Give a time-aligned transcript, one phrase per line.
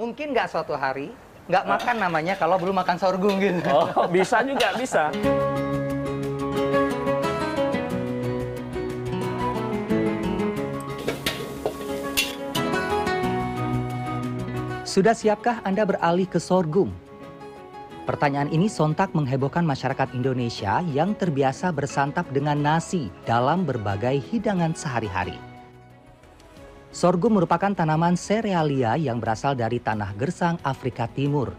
[0.00, 1.12] Mungkin nggak suatu hari
[1.44, 3.68] nggak makan namanya kalau belum makan sorghum gitu.
[3.68, 5.12] Oh, bisa juga, bisa.
[14.88, 16.96] Sudah siapkah Anda beralih ke sorghum?
[18.08, 25.49] Pertanyaan ini sontak menghebohkan masyarakat Indonesia yang terbiasa bersantap dengan nasi dalam berbagai hidangan sehari-hari.
[26.90, 31.54] Sorghum merupakan tanaman serealia yang berasal dari tanah gersang Afrika Timur.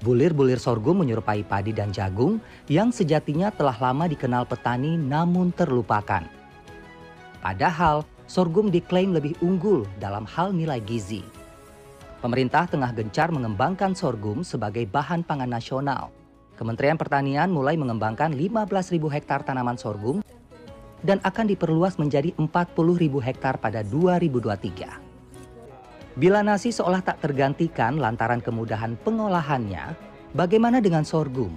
[0.00, 6.24] Bulir-bulir sorghum menyerupai padi dan jagung yang sejatinya telah lama dikenal petani namun terlupakan.
[7.44, 11.20] Padahal, sorghum diklaim lebih unggul dalam hal nilai gizi.
[12.24, 16.08] Pemerintah tengah gencar mengembangkan sorghum sebagai bahan pangan nasional.
[16.56, 20.24] Kementerian Pertanian mulai mengembangkan 15.000 hektar tanaman sorghum
[21.02, 26.18] dan akan diperluas menjadi 40.000 hektar pada 2023.
[26.18, 29.96] Bila nasi seolah tak tergantikan lantaran kemudahan pengolahannya,
[30.32, 31.50] bagaimana dengan sorghum?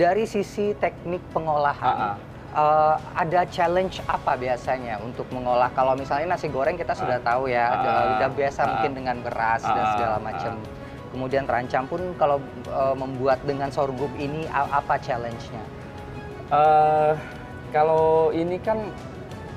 [0.00, 2.16] Dari sisi teknik pengolahan,
[2.56, 5.68] uh, ada challenge apa biasanya untuk mengolah?
[5.76, 9.16] Kalau misalnya nasi goreng kita sudah uh, tahu ya, uh, udah biasa uh, mungkin dengan
[9.20, 10.54] beras uh, dan segala macam.
[10.56, 10.80] Uh,
[11.12, 12.40] Kemudian terancam pun kalau
[12.72, 15.60] uh, membuat dengan sorghum ini apa challenge-nya?
[16.48, 17.12] Uh,
[17.72, 18.92] kalau ini kan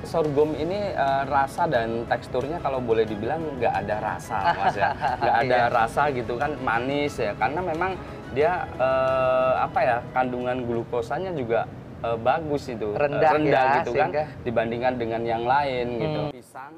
[0.07, 5.37] sorghum ini uh, rasa dan teksturnya kalau boleh dibilang nggak ada rasa mas ya nggak
[5.45, 5.73] ada iya.
[5.73, 7.91] rasa gitu kan manis ya karena memang
[8.31, 11.67] dia uh, apa ya kandungan glukosanya juga
[12.05, 14.09] uh, bagus itu rendah, rendah ya, gitu kan
[14.45, 15.99] dibandingkan dengan yang lain gitu.
[15.99, 16.29] hmm.
[16.31, 16.39] gitu.
[16.39, 16.73] Pisang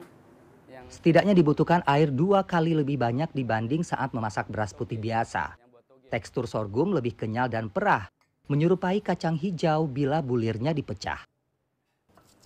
[0.72, 0.86] yang...
[0.88, 5.58] Setidaknya dibutuhkan air dua kali lebih banyak dibanding saat memasak beras putih biasa.
[6.08, 8.08] Tekstur sorghum lebih kenyal dan perah,
[8.48, 11.24] menyerupai kacang hijau bila bulirnya dipecah.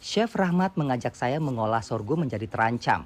[0.02, 3.06] Chef Rahmat mengajak saya mengolah sorghum menjadi terancam.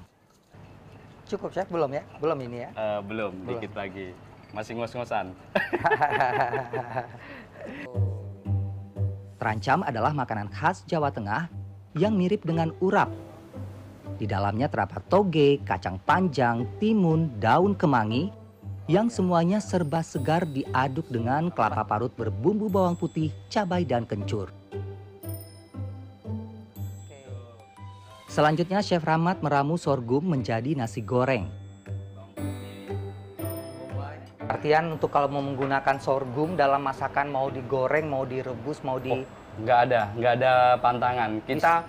[1.28, 2.02] Cukup chef, belum ya?
[2.16, 2.70] Belum ini ya?
[2.72, 4.16] Uh, belum, belum, dikit lagi.
[4.56, 5.36] Masih ngos-ngosan.
[9.36, 11.52] Terancam adalah makanan khas Jawa Tengah
[11.92, 13.12] yang mirip dengan urap.
[14.16, 18.32] Di dalamnya terdapat toge, kacang panjang, timun, daun kemangi,
[18.86, 24.54] yang semuanya serba segar diaduk dengan kelapa parut berbumbu bawang putih, cabai, dan kencur.
[28.30, 31.50] Selanjutnya Chef Rahmat meramu sorghum menjadi nasi goreng.
[34.46, 39.10] Artian untuk kalau mau menggunakan sorghum dalam masakan mau digoreng, mau direbus, mau di...
[39.10, 39.26] Oh,
[39.58, 41.42] nggak ada, nggak ada pantangan.
[41.42, 41.82] Kita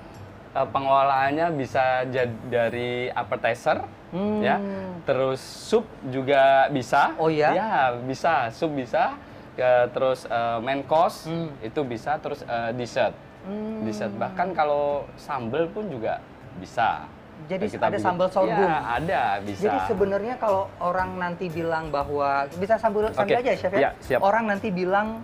[0.58, 4.42] uh, pengolahannya bisa jadi dari appetizer, hmm.
[4.42, 4.58] ya.
[5.06, 7.14] Terus sup juga bisa.
[7.22, 7.54] Oh ya?
[7.54, 9.14] Ya bisa, sup bisa.
[9.58, 11.62] Ya, terus uh, main course hmm.
[11.62, 12.18] itu bisa.
[12.18, 13.14] Terus uh, dessert,
[13.46, 13.86] hmm.
[13.86, 14.14] dessert.
[14.18, 16.18] Bahkan kalau sambal pun juga
[16.58, 17.06] bisa.
[17.46, 18.66] Jadi kita ada sambal sorghum.
[18.66, 19.70] Ya, ada, bisa.
[19.70, 23.46] Jadi sebenarnya kalau orang nanti bilang bahwa bisa sambal sambil okay.
[23.46, 23.80] aja chef ya.
[23.80, 24.26] ya siap.
[24.26, 25.22] Orang nanti bilang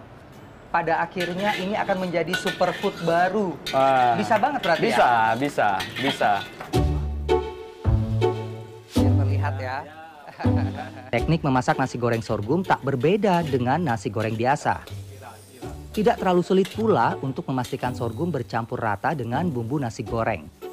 [0.74, 3.54] pada akhirnya ini akan menjadi superfood baru.
[3.70, 5.38] Uh, bisa banget berarti bisa, ya?
[5.38, 5.70] Bisa,
[6.02, 6.32] bisa, bisa.
[8.98, 9.78] terlihat ya.
[11.14, 14.82] Teknik memasak nasi goreng sorghum tak berbeda dengan nasi goreng biasa.
[15.94, 20.64] Tidak terlalu sulit pula untuk memastikan sorghum bercampur rata dengan bumbu nasi goreng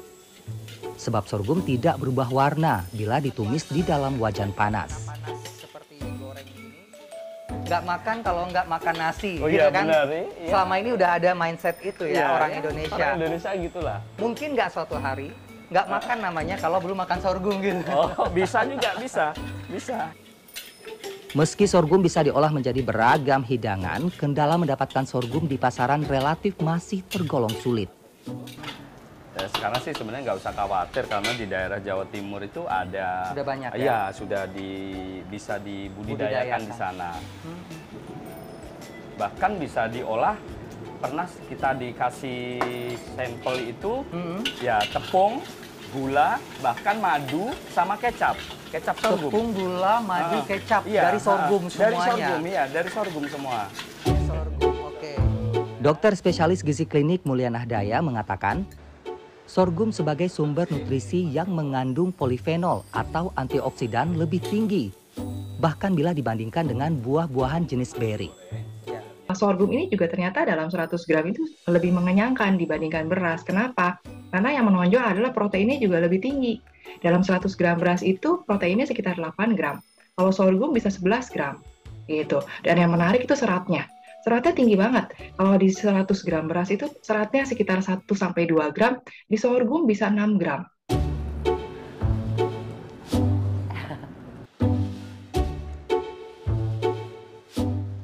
[1.01, 5.09] sebab sorghum tidak berubah warna bila ditumis di dalam wajan panas.
[7.71, 9.87] Nggak makan kalau nggak makan nasi, oh, gitu iya, kan?
[9.87, 10.49] Benar, iya.
[10.51, 12.59] Selama ini udah ada mindset itu ya, iya, orang iya.
[12.59, 12.95] Indonesia.
[12.99, 13.99] Orang Indonesia gitulah.
[14.19, 15.31] Mungkin nggak suatu hari
[15.71, 17.95] nggak makan namanya kalau belum makan sorghum gitu.
[17.95, 19.25] Oh, bisa juga, bisa,
[19.71, 20.11] bisa.
[21.31, 27.55] Meski sorghum bisa diolah menjadi beragam hidangan, kendala mendapatkan sorghum di pasaran relatif masih tergolong
[27.63, 27.87] sulit.
[29.41, 33.41] Ya, sekarang sih sebenarnya nggak usah khawatir karena di daerah Jawa Timur itu ada sudah
[33.41, 34.69] banyak ya, ya sudah di
[35.25, 37.17] bisa dibudidayakan di sana.
[37.41, 37.61] Hmm.
[39.17, 40.37] Bahkan bisa diolah
[41.01, 42.61] pernah kita dikasih
[43.17, 44.61] sampel itu hmm.
[44.61, 45.41] ya tepung,
[45.89, 48.37] gula, bahkan madu sama kecap.
[48.69, 49.33] Kecap sorghum.
[49.33, 51.89] Tepung, gula, madu, uh, kecap iya, dari sorghum uh, semuanya.
[51.89, 53.59] Dari sorghum ya, dari sorghum semua.
[54.05, 55.01] Sorghum, oke.
[55.01, 55.17] Okay.
[55.81, 58.69] Dokter spesialis gizi klinik Mulyana Daya mengatakan
[59.51, 64.95] sorghum sebagai sumber nutrisi yang mengandung polifenol atau antioksidan lebih tinggi,
[65.59, 68.31] bahkan bila dibandingkan dengan buah-buahan jenis berry.
[69.31, 73.43] Sorghum ini juga ternyata dalam 100 gram itu lebih mengenyangkan dibandingkan beras.
[73.43, 73.99] Kenapa?
[74.31, 76.59] Karena yang menonjol adalah proteinnya juga lebih tinggi.
[76.99, 79.79] Dalam 100 gram beras itu proteinnya sekitar 8 gram.
[80.19, 81.63] Kalau sorghum bisa 11 gram.
[82.11, 82.43] Gitu.
[82.67, 83.87] Dan yang menarik itu seratnya
[84.21, 85.09] seratnya tinggi banget.
[85.35, 90.07] Kalau di 100 gram beras itu seratnya sekitar 1 sampai 2 gram, di sorghum bisa
[90.09, 90.65] 6 gram.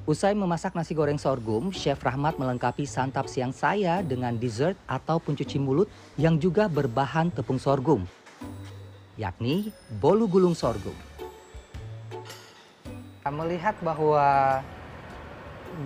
[0.07, 5.59] Usai memasak nasi goreng sorghum, Chef Rahmat melengkapi santap siang saya dengan dessert atau pencuci
[5.59, 8.07] mulut yang juga berbahan tepung sorghum,
[9.19, 10.95] yakni bolu gulung sorghum.
[13.27, 14.63] Melihat bahwa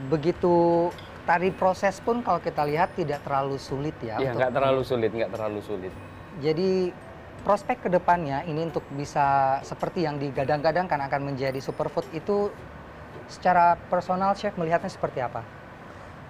[0.09, 0.87] begitu
[1.25, 4.17] tadi proses pun kalau kita lihat tidak terlalu sulit ya.
[4.17, 5.93] Iya, nggak terlalu sulit, nggak terlalu sulit.
[6.41, 6.91] Jadi
[7.41, 12.53] prospek ke depannya ini untuk bisa seperti yang digadang-gadangkan akan menjadi superfood itu
[13.31, 15.41] secara personal chef melihatnya seperti apa?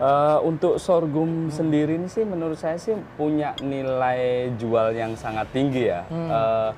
[0.01, 1.54] Uh, untuk sorghum hmm.
[1.54, 6.01] sendiri ini sih menurut saya sih punya nilai jual yang sangat tinggi ya.
[6.09, 6.30] Hmm.
[6.30, 6.69] Uh,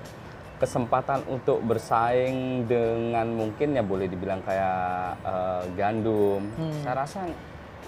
[0.62, 6.82] kesempatan untuk bersaing dengan mungkin ya boleh dibilang kayak uh, gandum, hmm.
[6.86, 7.20] saya rasa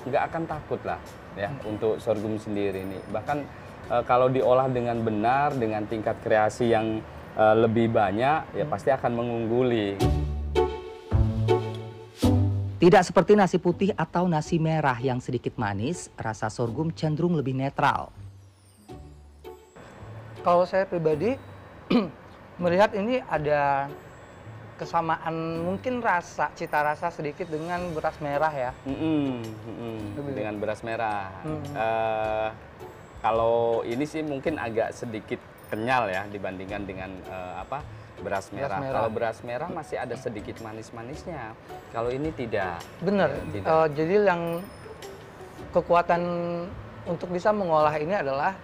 [0.06, 1.00] nggak akan takut lah
[1.34, 1.72] ya hmm.
[1.72, 3.00] untuk sorghum sendiri ini.
[3.10, 3.38] Bahkan
[3.90, 7.00] uh, kalau diolah dengan benar, dengan tingkat kreasi yang
[7.38, 8.72] uh, lebih banyak, ya hmm.
[8.72, 9.98] pasti akan mengungguli.
[12.76, 18.12] Tidak seperti nasi putih atau nasi merah yang sedikit manis, rasa sorghum cenderung lebih netral.
[20.46, 21.34] Kalau saya pribadi
[22.60, 23.92] melihat ini ada
[24.76, 28.72] kesamaan mungkin rasa cita rasa sedikit dengan beras merah ya.
[28.84, 29.74] Mm -hmm, mm
[30.20, 30.34] -hmm.
[30.36, 31.32] Dengan beras merah.
[31.48, 31.74] Mm -hmm.
[31.76, 32.50] uh,
[33.24, 35.40] kalau ini sih mungkin agak sedikit
[35.72, 37.82] kenyal ya dibandingkan dengan uh, apa
[38.20, 38.80] beras merah.
[38.80, 38.94] merah.
[39.00, 41.56] Kalau beras merah masih ada sedikit manis-manisnya.
[41.92, 42.84] Kalau ini tidak.
[43.00, 43.32] Benar.
[43.32, 43.68] Ya, tidak.
[43.72, 44.42] Uh, jadi yang
[45.72, 46.22] kekuatan
[47.08, 48.56] untuk bisa mengolah ini adalah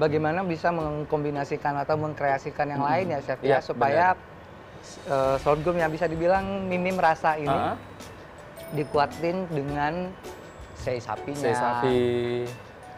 [0.00, 4.06] bagaimana bisa mengkombinasikan atau mengkreasikan yang lain ya chef ya, ya supaya
[5.08, 7.76] uh, sorghum yang bisa dibilang minim rasa ini uh -huh.
[8.72, 10.08] dikuatin dengan
[10.82, 11.38] sei sapinya.
[11.38, 12.00] Sei sapi.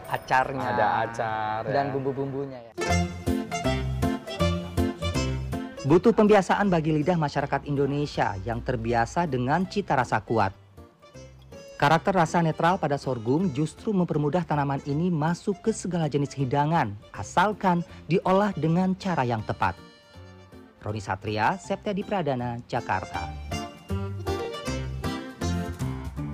[0.09, 0.69] Acarnya.
[0.73, 1.59] Ada acar.
[1.69, 1.91] Dan ya.
[1.93, 2.73] bumbu-bumbunya ya.
[5.85, 10.64] Butuh pembiasaan bagi lidah masyarakat Indonesia yang terbiasa dengan cita rasa kuat.
[11.75, 17.83] Karakter rasa netral pada sorghum justru mempermudah tanaman ini masuk ke segala jenis hidangan, asalkan
[18.07, 19.75] diolah dengan cara yang tepat.
[20.79, 23.34] Roni Satria, Septia di Pradana, Jakarta.